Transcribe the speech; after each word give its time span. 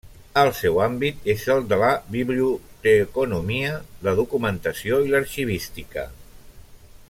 El 0.43 0.47
seu 0.59 0.77
àmbit 0.85 1.27
és 1.33 1.43
el 1.55 1.61
de 1.73 1.77
la 1.81 1.89
biblioteconomia, 2.15 3.77
la 4.09 4.15
documentació 4.21 4.99
i 5.07 5.13
l'arxivística. 5.13 6.09